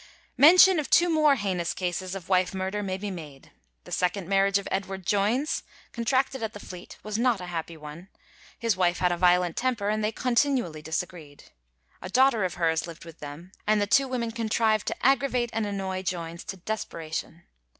Mention 0.35 0.79
of 0.79 0.89
two 0.89 1.11
more 1.11 1.35
heinous 1.35 1.75
cases 1.75 2.15
of 2.15 2.27
wife 2.27 2.55
murder 2.55 2.81
may 2.81 2.97
be 2.97 3.11
made. 3.11 3.51
The 3.83 3.91
second 3.91 4.27
marriage 4.27 4.57
of 4.57 4.67
Edward 4.71 5.05
Joines, 5.05 5.61
contracted 5.93 6.41
at 6.41 6.53
the 6.53 6.59
Fleet, 6.59 6.97
was 7.03 7.19
not 7.19 7.39
a 7.39 7.45
happy 7.45 7.77
one. 7.77 8.07
His 8.57 8.75
wife 8.75 8.97
had 8.97 9.11
a 9.11 9.15
violent 9.17 9.57
temper, 9.57 9.89
and 9.89 10.03
they 10.03 10.11
continually 10.11 10.81
disagreed. 10.81 11.51
A 12.01 12.09
daughter 12.09 12.43
of 12.43 12.55
hers 12.55 12.87
lived 12.87 13.05
with 13.05 13.19
them, 13.19 13.51
and 13.67 13.79
the 13.79 13.85
two 13.85 14.07
women 14.07 14.31
contrived 14.31 14.87
to 14.87 15.05
aggravate 15.05 15.51
and 15.53 15.67
annoy 15.67 16.01
Joines 16.01 16.43
to 16.45 16.57
desperation. 16.57 17.43